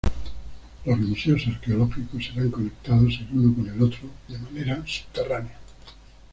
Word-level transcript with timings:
Los 0.83 0.97
museos 0.97 1.43
arqueológicos 1.47 2.25
serán 2.33 2.49
conectados 2.49 3.19
el 3.19 3.37
uno 3.37 3.53
con 3.53 3.67
el 3.69 3.79
otro 3.83 4.09
de 4.27 4.39
manera 4.39 4.81
subterránea. 4.83 5.59